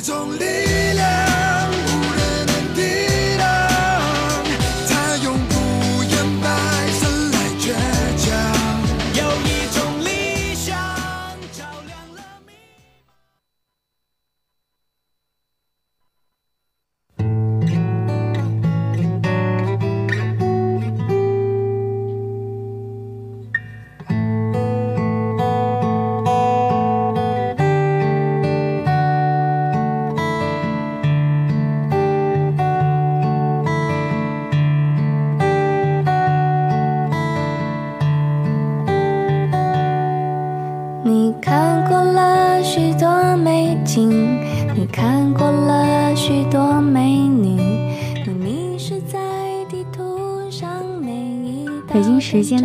[0.00, 0.99] 一种力量。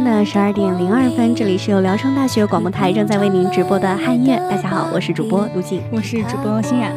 [0.06, 4.38] 的十二点零二分，这里是由聊城大学广播台正在为您直播的汉乐。
[4.47, 6.95] 大家好，我是主播卢静，我是主播欣然。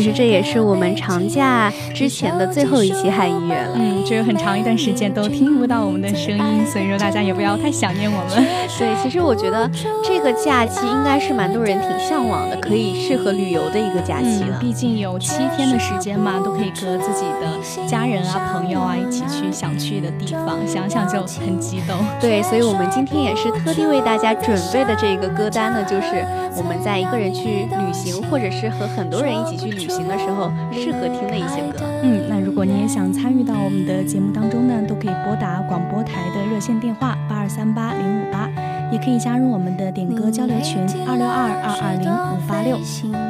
[0.00, 3.72] 其实这也是我们长假之前的最后一期汉音乐了。
[3.74, 8.46] 嗯，就有很长一段时间都听不到我们的声音，所以说大家也不要太想念我们。
[8.78, 9.70] 对，其实我觉得
[10.02, 14.56] 这个假期应该是蛮多人挺向往的，可以适合旅游的一个假期了。
[14.58, 21.94] 毕竟有七天的时间嘛，都可以和自己的家人啊、朋友啊一起去想去的地方，想想就很激动。
[22.18, 26.24] 对，所以我们今天也是特地为大家准备的这个歌单呢，就是
[26.56, 31.84] 我们在一个人去旅行，或者是和很多人一起去旅行的时候适合听的一些歌。
[32.02, 38.48] 嗯，那如果你也想参与到我们的节目当中呢，都可以拨打广播台的热线电话八二三八零五八，
[38.90, 43.29] 也可以加入我们的点歌交流群二六二二二零五八六。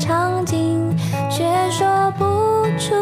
[0.00, 0.96] 场景
[1.30, 2.24] 却说不
[2.78, 2.94] 出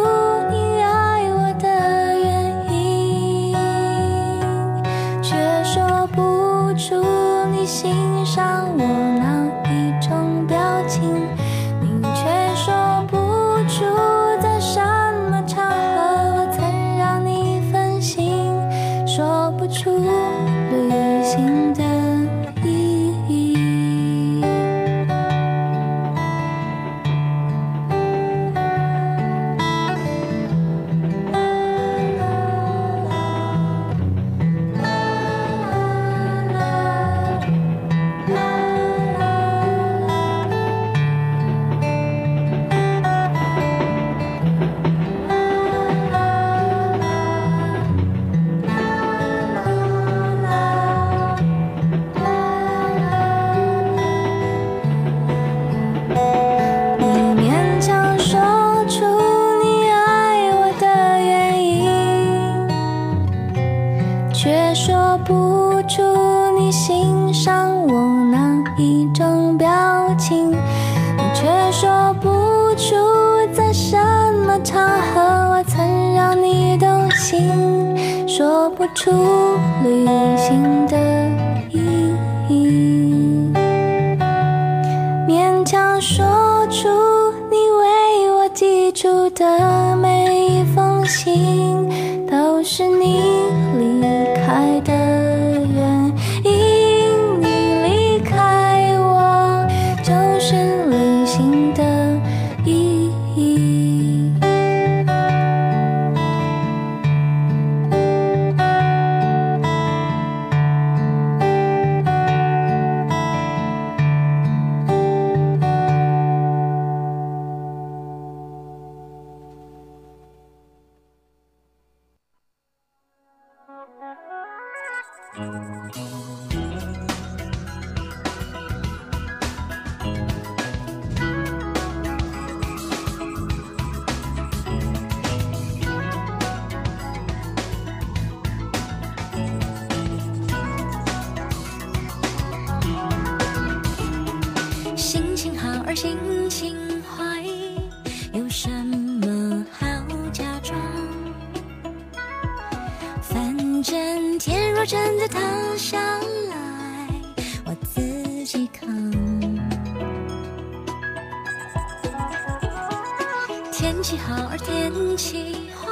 [163.79, 165.89] 天气好而天气坏，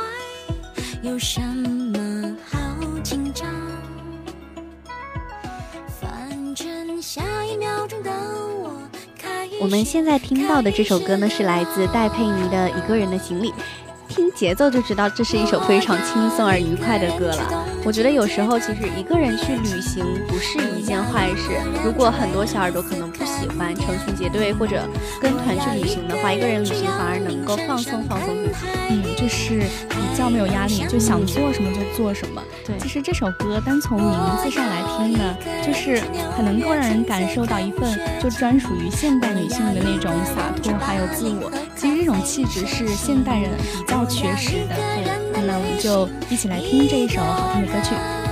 [1.03, 2.59] 有什么好
[3.05, 3.47] 紧张？
[6.01, 8.77] 反正下一秒钟的我
[9.17, 13.51] 开我们现在听到的这首歌呢，是来自戴佩妮的《一个人的行李》。
[14.37, 17.65] 听节奏就知道这是一首非常轻松而愉快的歌了。
[17.85, 21.53] 我觉得有时候其实一个人去旅行不是一件坏事。
[21.83, 24.83] 如果很多小耳朵可能不喜欢成群结队或者
[25.23, 28.67] 跟团去旅行的话，一个人旅行反而能够放松放松自己。
[28.91, 32.43] 嗯，就是比较没有压力，就想做什么就做什么。
[32.67, 34.13] 对，其实这首歌单从名
[34.43, 36.03] 字上来听呢，就是
[36.37, 41.51] 很能够让人感受到一份就专属于现代女性的那种洒脱还有自我。
[42.07, 43.51] 这种气质是现代人
[43.85, 44.77] 比较缺失的。
[45.45, 48.26] 那我们就一起来听这一首好听的歌曲。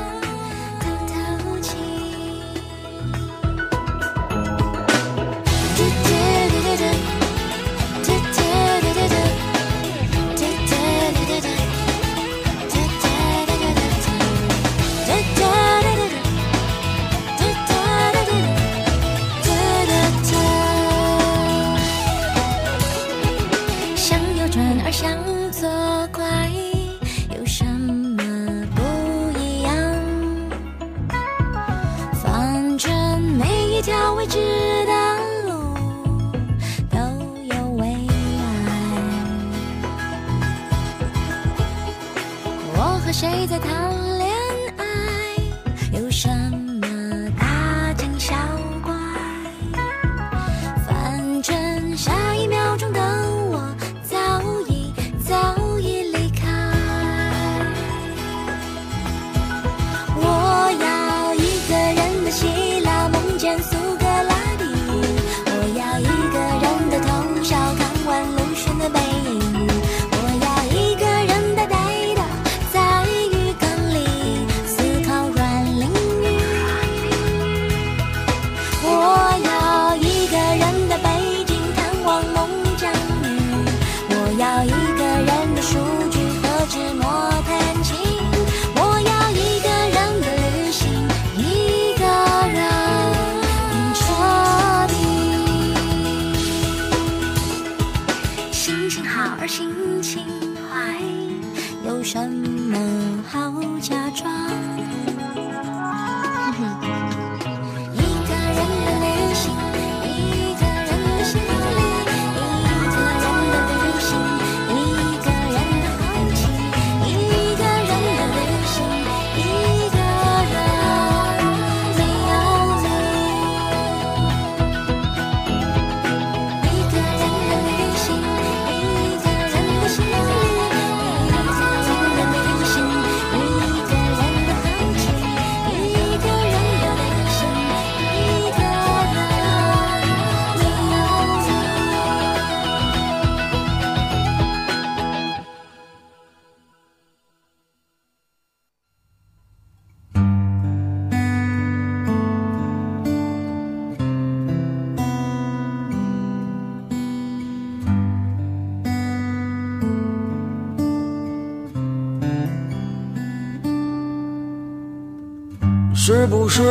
[166.24, 166.62] 是不是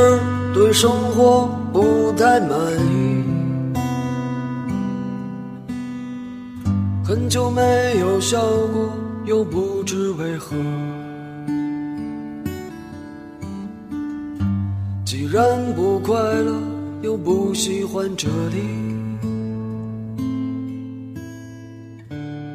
[0.51, 2.57] 对生活不太满
[2.89, 3.23] 意？
[7.05, 7.61] 很久没
[7.99, 8.41] 有笑
[8.73, 8.89] 过，
[9.25, 10.55] 又不知为何。
[15.05, 15.43] 既然
[15.75, 16.55] 不快乐，
[17.03, 18.57] 又不喜欢这里，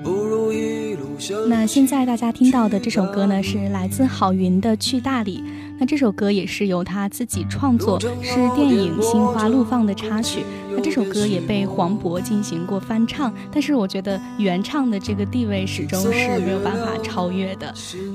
[0.03, 5.45] 不如一路向那现在大家听到的这首歌呢，是来自郝云的《去大理》。
[5.81, 10.45] 那这首歌也是由他自己创作，是电影《心花怒放》的插曲。
[10.71, 17.73] 那这首歌也被黄渤进行过翻唱，但是我觉得原唱的这个地位始终是没有办法超越的。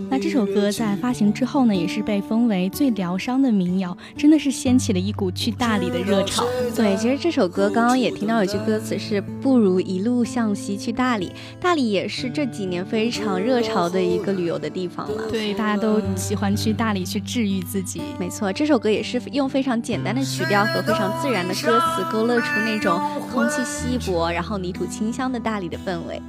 [0.09, 6.45] 那这首歌在发行之后呢，也是被封为最疗伤的民谣，真的是掀起了一股去大理的热潮。
[6.75, 15.23] 对，其实这首歌刚刚也听到有句歌词是“不如一路向西去大理”，大理也是这几年非常热潮的一个旅游的地方了。
[15.29, 18.01] 对，大家都喜欢去大理去治愈自己。
[18.19, 22.99] 没错，这首歌也是用非常简单的曲调和非常自然的歌词，勾勒出那种
[23.31, 26.21] 空气稀薄然后泥土清香的大理的氛围。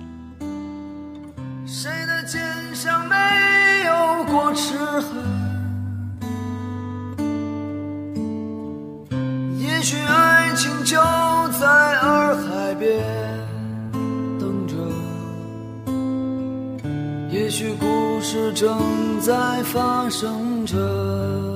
[1.66, 2.40] 谁的肩
[2.75, 3.16] 上没
[3.87, 5.45] 有过齿痕
[9.59, 10.97] 也许爱情就
[11.59, 11.66] 在
[12.00, 13.02] 洱海边
[14.38, 14.75] 等着
[17.31, 21.53] 也许故事正在发生着。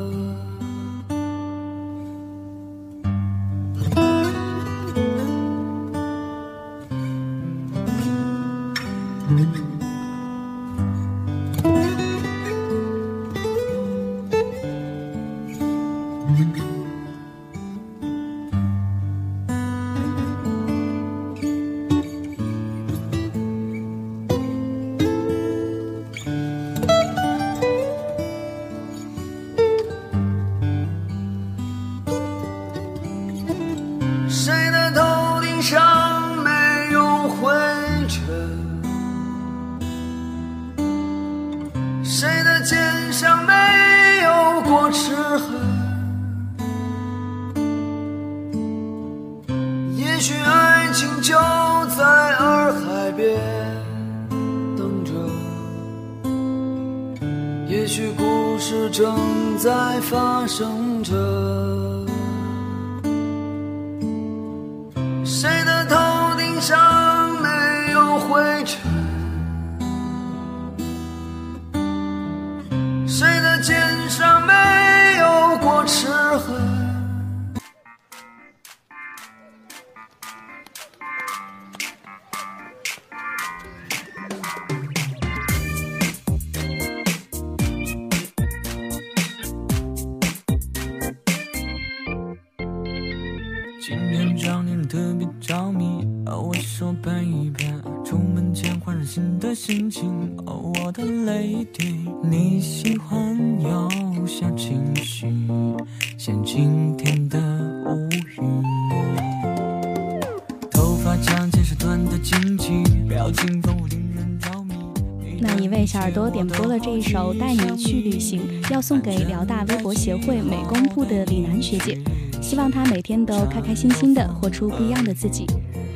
[118.71, 121.99] 要送给辽大微博协会美工部的李楠学姐。
[122.43, 125.47] 希望她每天都开开心心的活出不一样的自己。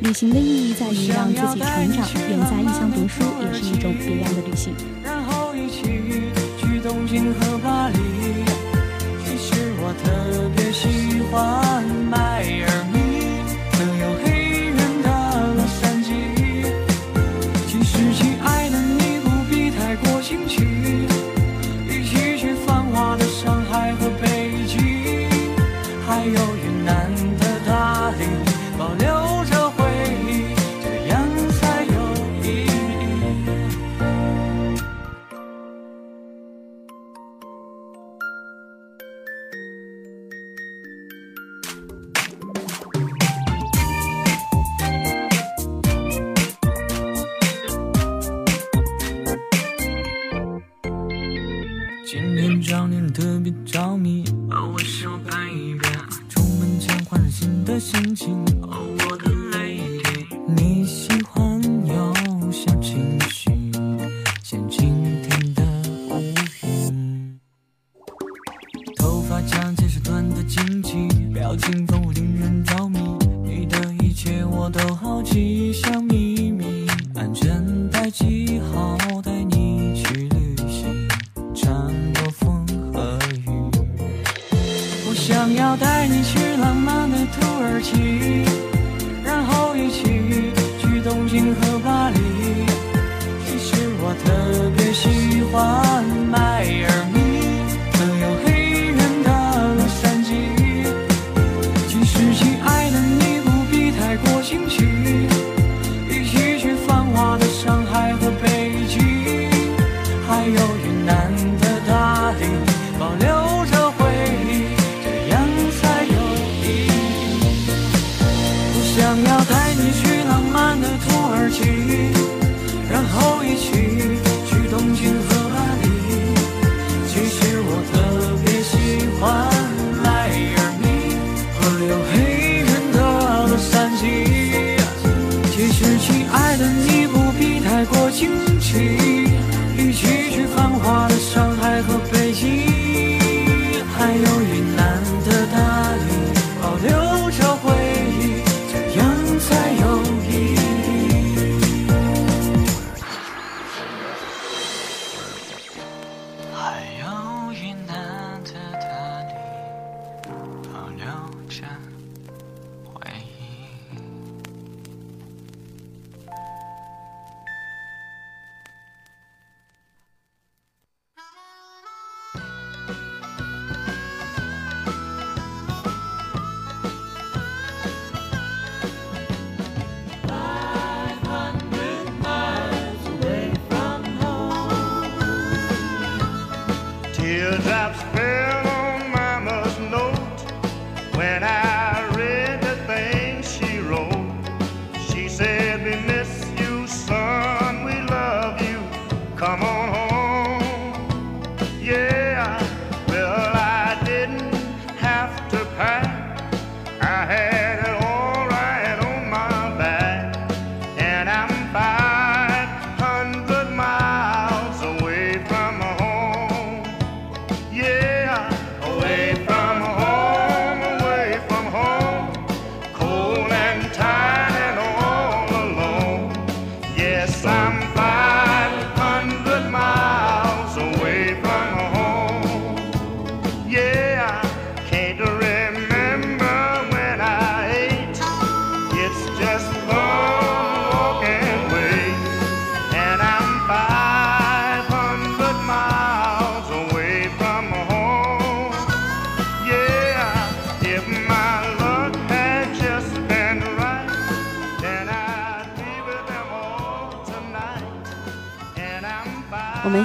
[0.02, 4.72] 旅行的意义在于让自己成长远在异乡读书也是一种别样的旅行。
[5.04, 5.82] 然后一起
[6.58, 7.51] 去东京和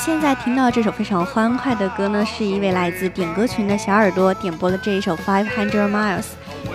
[0.08, 6.28] 现在听到这首非常欢快的歌呢是一位来自点歌群的小耳朵点播了这一首 five hundred miles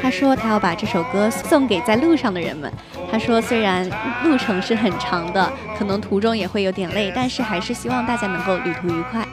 [0.03, 2.71] 他说他要把这首歌送给在路上的人们。
[3.11, 3.89] 他说虽然
[4.23, 9.27] 路程是很长的可能途中也会有点累但是还是希望大家能够旅途愉快。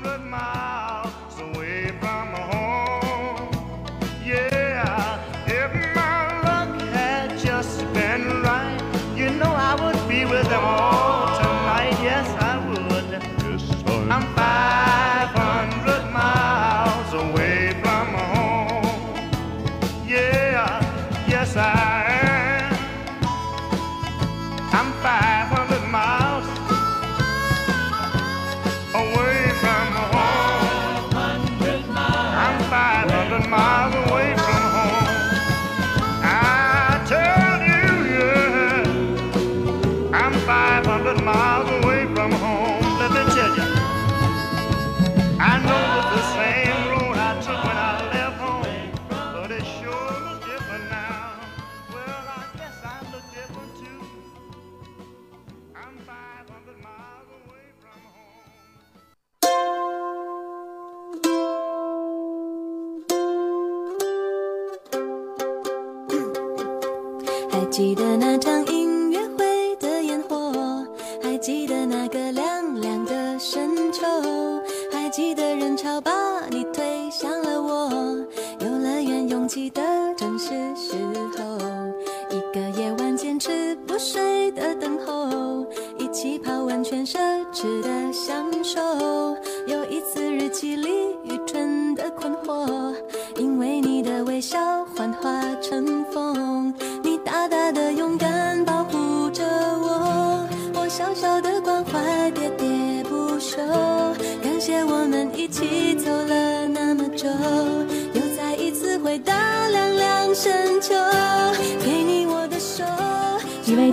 [67.80, 70.86] 记得那场音乐会的烟火，
[71.24, 74.06] 还记得那个凉凉的深秋，
[74.92, 76.12] 还记得人潮把
[76.50, 77.90] 你推向了我，
[78.60, 79.82] 游乐园拥挤的
[80.18, 80.98] 正是时
[81.38, 81.58] 候，
[82.30, 85.66] 一个夜晚坚持不睡的等候，
[85.98, 87.18] 一起泡温泉奢
[87.54, 87.99] 侈的。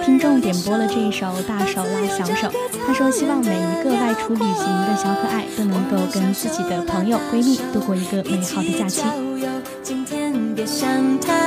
[0.07, 2.49] 听众点播了这一首大手拉小手
[2.87, 9.03] 他说希望每一个外出旅行的小可爱都能够跟自己的朋友闺蜜度过一个美好的假期。
[9.83, 11.45] 今天别想太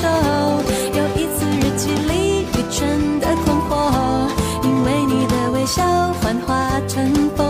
[0.00, 0.06] 手。
[0.94, 4.28] 有一次日记里愚蠢的困惑
[4.62, 5.82] 因为你的微笑
[6.20, 7.47] 幻化成风。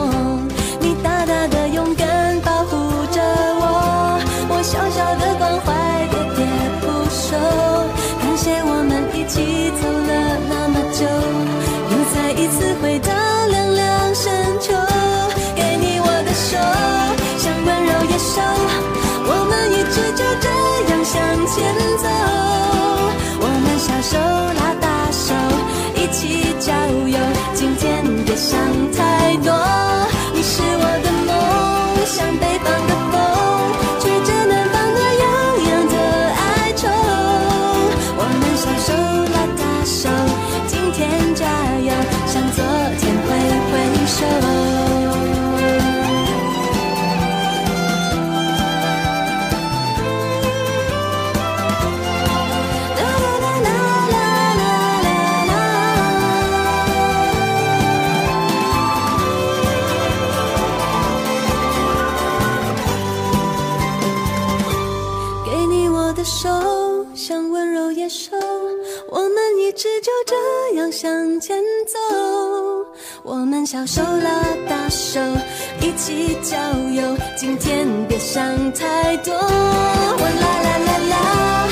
[76.08, 76.56] 起郊
[76.88, 78.42] 游今天别想
[78.72, 79.34] 太多。
[79.34, 81.67] 啦啦啦啦。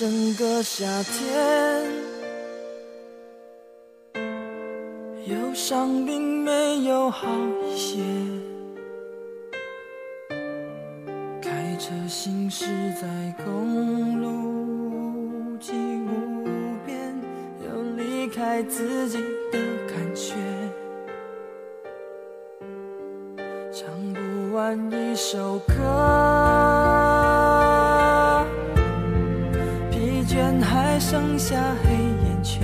[0.00, 1.86] 整个夏天。
[5.26, 7.28] 忧伤并没有好
[7.66, 7.98] 一些，
[11.42, 12.64] 开车行驶
[12.98, 13.06] 在
[13.44, 17.14] 公路无际无边，
[17.62, 19.18] 有离开自己
[19.52, 20.32] 的感觉，
[23.70, 25.74] 唱不完一首歌，
[30.30, 32.62] 倦还剩下黑眼圈。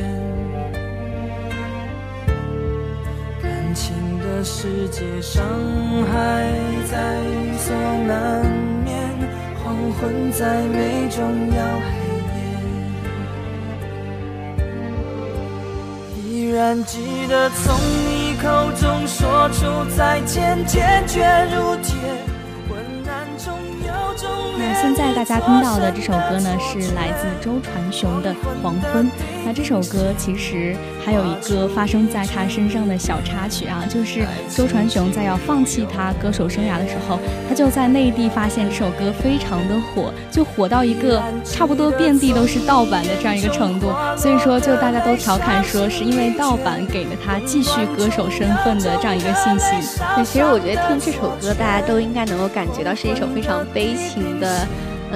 [3.42, 5.42] 感情的世界，伤
[6.12, 6.14] 害
[6.88, 6.94] 在
[7.58, 7.74] 所
[8.06, 8.46] 难
[8.84, 8.94] 免，
[9.64, 11.18] 黄昏再美终
[11.56, 11.90] 要黑
[12.36, 12.38] 夜。
[16.22, 17.74] 依然记得从
[18.06, 21.18] 你口中说出再见，坚决
[21.52, 21.96] 如铁，
[24.80, 29.06] 现在大家听到的这首歌呢，是来自周传雄的《黄昏》。
[29.46, 43.86] 那这首歌其实还有一个发生在他身上的小插曲啊，就是周传雄在要放弃他歌手生涯的时候，他就在内地发现这首歌非常的火，就火到一个差不多遍地都是盗版的这样一个程度。
[44.18, 49.96] 所以说，就大家都调侃说，是因为盗版给了他继续歌手身份的这样一个信息。
[50.16, 54.66] 那，其实我觉得听这首歌，大家都应该能够感觉到是一首非常悲情的。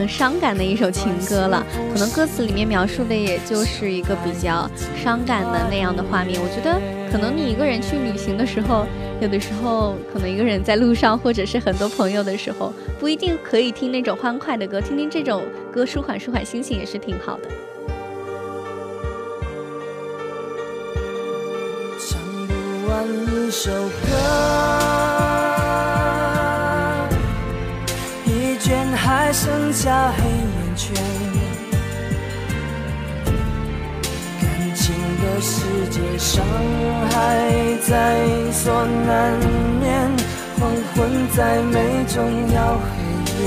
[0.09, 4.69] 伤感的一首情歌了，可能歌词里面描述的也就是一个比较
[5.03, 6.41] 伤感的那样的画面。
[6.41, 8.87] 我觉得，可能你一个人去旅行的时候，
[9.21, 17.49] 有的时候可能一个人在路上，或者是很多朋友的时候，不一定可以听那种欢快的歌，听听这种歌舒缓舒缓心情也是挺好的。
[21.99, 25.10] 唱不完一首歌，
[29.31, 30.93] 还剩下黑眼圈。
[34.41, 36.45] 感情的世界，伤
[37.13, 37.15] 害
[37.89, 38.19] 在
[38.51, 39.39] 所难
[39.79, 40.11] 免，
[40.59, 42.19] 黄昏再美终
[42.53, 42.91] 要黑
[43.39, 43.41] 夜。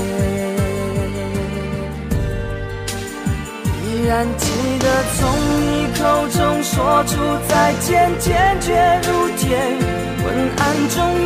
[3.82, 4.44] 依然记
[4.78, 5.28] 得从
[5.60, 7.12] 你口中说出
[7.46, 9.44] 再见，坚决如铁。
[10.24, 11.23] 昏暗中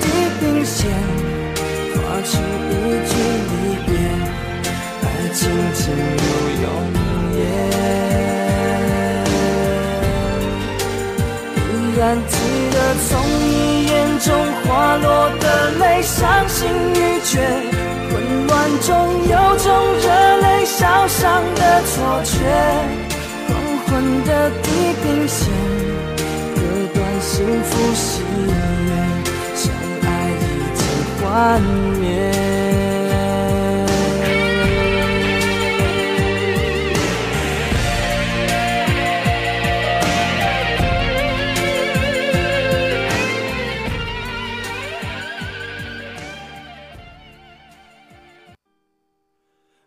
[0.00, 0.04] 地
[0.40, 0.90] 平线，
[1.94, 2.32] 划出
[2.70, 2.72] 一
[3.08, 3.12] 句
[3.50, 3.52] 离
[3.86, 3.88] 别，
[5.02, 5.40] 爱情
[5.74, 6.24] 进入
[6.62, 6.66] 永
[7.36, 7.38] 夜。
[11.70, 12.32] 依然记
[12.72, 12.76] 得
[13.08, 13.42] 从你
[13.86, 14.26] 眼中
[14.64, 15.06] 滑落
[15.40, 15.44] 的
[15.78, 16.58] 泪，伤心
[16.94, 17.32] 欲绝，
[18.10, 18.12] 混
[18.48, 18.92] 乱中
[19.28, 19.66] 有种
[20.02, 20.06] 热
[20.38, 21.22] 泪烧伤
[21.54, 21.92] 的错
[22.24, 22.32] 觉。
[23.46, 23.52] 黄
[23.86, 23.92] 昏
[24.24, 24.30] 的
[24.62, 24.66] 地
[25.02, 25.38] 平线，
[26.56, 26.58] 割
[26.94, 28.02] 断幸福誓
[28.48, 28.53] 言，相爱已经
[31.34, 31.60] 幻
[31.98, 32.30] 灭。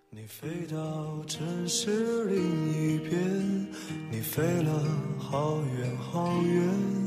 [0.10, 2.36] 你飞到城市另
[2.74, 3.16] 一边，
[4.12, 4.84] 你飞了
[5.18, 7.07] 好远好远，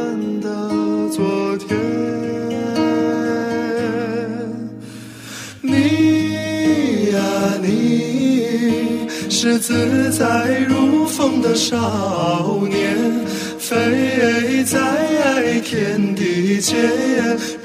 [9.33, 13.25] 是自在如风的少年，
[13.57, 16.75] 飞在天地间，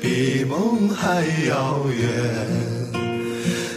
[0.01, 2.09] 比梦还遥远。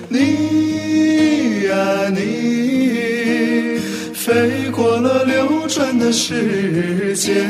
[0.07, 3.79] 你呀你，
[4.13, 7.49] 飞过了流转的时间，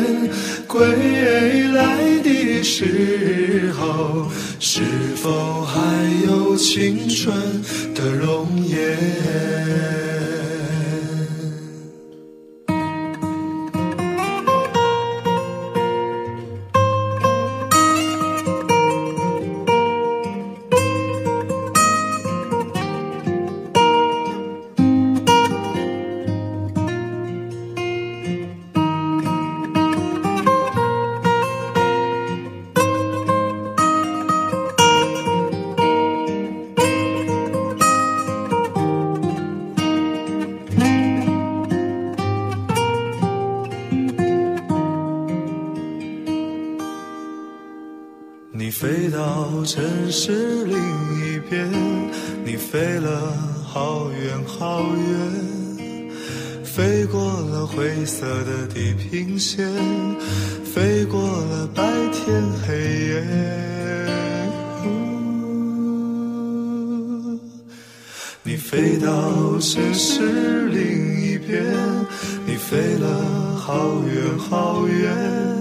[0.66, 0.88] 归
[1.74, 4.80] 来的时候，是
[5.18, 5.78] 否还
[6.26, 7.36] 有青春
[7.94, 10.09] 的容颜？
[48.60, 51.72] 你飞到城市另一边，
[52.44, 53.34] 你飞了
[53.66, 59.66] 好远好远，飞过了灰色的地平线，
[60.66, 62.76] 飞过了白天黑
[63.08, 63.24] 夜。
[68.44, 71.64] 你飞到城市另一边，
[72.46, 75.59] 你飞了好远好远。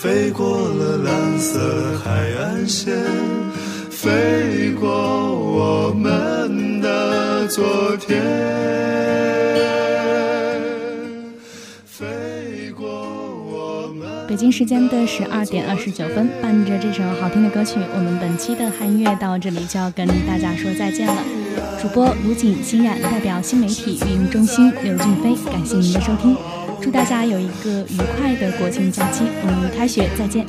[0.00, 2.94] 飞过了蓝色海岸线，
[3.90, 8.22] 飞过我们的昨天，
[11.84, 14.08] 飞过我们。
[14.28, 21.16] 北京时间的十二点二十九分，伴着这首好听的歌曲，我们本期的汉乐到这里就要跟大家说再见了。
[21.82, 26.36] 主播卢锦、欣冉代表新媒体运营中心刘俊飞，感谢您的收听，
[26.80, 30.46] 祝大家有一个愉快的国庆假期，我们开学再见。